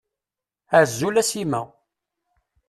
[0.79, 1.61] Azul a Sima.